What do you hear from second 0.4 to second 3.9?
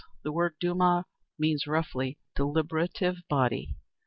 duma means roughly "deliberative body."